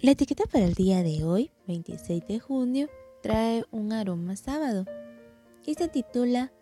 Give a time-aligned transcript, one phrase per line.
[0.00, 2.88] La etiqueta para el día de hoy, 26 de junio,
[3.22, 4.84] trae un aroma sábado
[5.64, 6.52] y se titula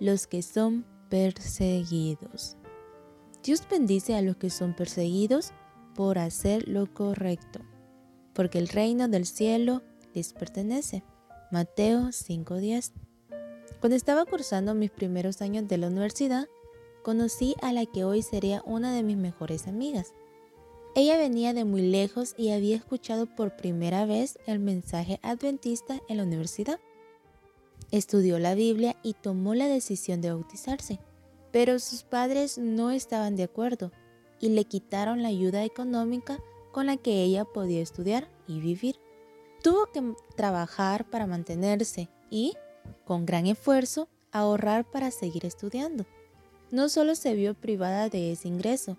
[0.00, 2.56] Los que son perseguidos.
[3.44, 5.52] Dios bendice a los que son perseguidos
[5.94, 7.60] por hacer lo correcto,
[8.32, 9.82] porque el reino del cielo
[10.12, 11.04] les pertenece.
[11.52, 12.92] Mateo 5:10.
[13.80, 16.48] Cuando estaba cursando mis primeros años de la universidad,
[17.04, 20.14] conocí a la que hoy sería una de mis mejores amigas.
[20.94, 26.16] Ella venía de muy lejos y había escuchado por primera vez el mensaje adventista en
[26.16, 26.80] la universidad.
[27.90, 30.98] Estudió la Biblia y tomó la decisión de bautizarse,
[31.52, 33.92] pero sus padres no estaban de acuerdo
[34.40, 36.38] y le quitaron la ayuda económica
[36.72, 38.96] con la que ella podía estudiar y vivir.
[39.62, 42.54] Tuvo que trabajar para mantenerse y,
[43.04, 46.06] con gran esfuerzo, ahorrar para seguir estudiando.
[46.70, 48.98] No solo se vio privada de ese ingreso,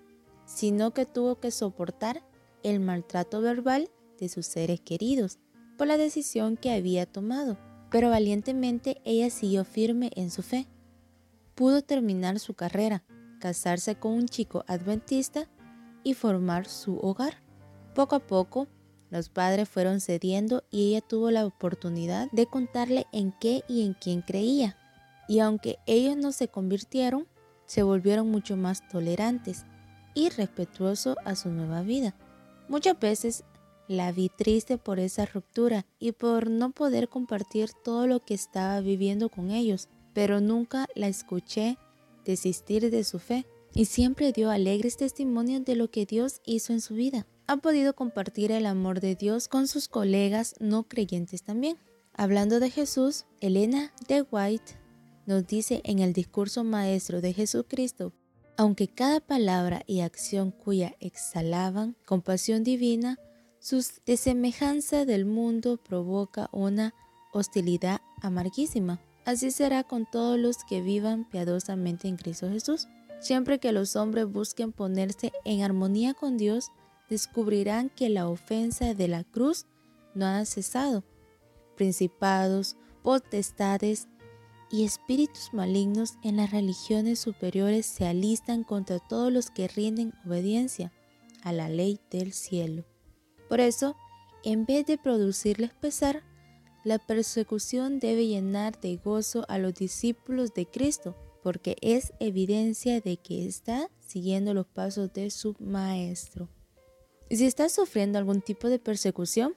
[0.49, 2.23] sino que tuvo que soportar
[2.63, 3.89] el maltrato verbal
[4.19, 5.37] de sus seres queridos
[5.77, 7.57] por la decisión que había tomado.
[7.91, 10.67] Pero valientemente ella siguió firme en su fe.
[11.53, 13.03] Pudo terminar su carrera,
[13.39, 15.47] casarse con un chico adventista
[16.03, 17.43] y formar su hogar.
[17.93, 18.67] Poco a poco,
[19.11, 23.93] los padres fueron cediendo y ella tuvo la oportunidad de contarle en qué y en
[23.93, 24.77] quién creía.
[25.27, 27.27] Y aunque ellos no se convirtieron,
[27.65, 29.65] se volvieron mucho más tolerantes
[30.19, 32.13] y respetuoso a su nueva vida.
[32.67, 33.45] Muchas veces
[33.87, 38.81] la vi triste por esa ruptura y por no poder compartir todo lo que estaba
[38.81, 41.77] viviendo con ellos, pero nunca la escuché
[42.25, 46.81] desistir de su fe y siempre dio alegres testimonios de lo que Dios hizo en
[46.81, 47.25] su vida.
[47.47, 51.77] Ha podido compartir el amor de Dios con sus colegas no creyentes también.
[52.13, 54.73] Hablando de Jesús, Elena de White
[55.25, 58.11] nos dice en el discurso maestro de Jesucristo
[58.59, 63.17] aunque cada palabra y acción cuya exhalaban compasión divina,
[63.59, 66.93] su desemejanza del mundo provoca una
[67.31, 68.99] hostilidad amarguísima.
[69.23, 72.89] Así será con todos los que vivan piadosamente en Cristo Jesús.
[73.21, 76.69] Siempre que los hombres busquen ponerse en armonía con Dios,
[77.09, 79.67] descubrirán que la ofensa de la cruz
[80.15, 81.05] no ha cesado.
[81.77, 84.09] Principados, potestades
[84.71, 90.91] y espíritus malignos en las religiones superiores se alistan contra todos los que rinden obediencia
[91.43, 92.85] a la ley del cielo.
[93.47, 93.95] Por eso,
[94.43, 96.23] en vez de producirles pesar,
[96.83, 103.17] la persecución debe llenar de gozo a los discípulos de Cristo, porque es evidencia de
[103.17, 106.49] que está siguiendo los pasos de su Maestro.
[107.29, 109.53] Si estás sufriendo algún tipo de persecución,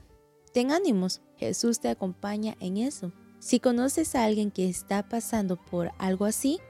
[0.52, 3.12] ten ánimos, Jesús te acompaña en eso.
[3.42, 6.60] Si conoces a alguien que está pasando por algo así,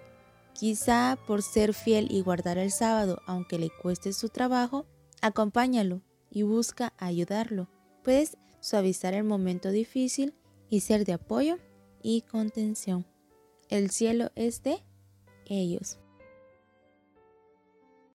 [0.55, 4.87] quizá por ser fiel y guardar el sábado aunque le cueste su trabajo,
[5.21, 6.01] acompáñalo
[6.31, 7.69] y busca ayudarlo.
[8.03, 10.33] Puedes suavizar el momento difícil
[10.71, 11.59] y ser de apoyo
[12.03, 13.05] y contención.
[13.69, 14.83] El cielo es de
[15.45, 15.99] ellos.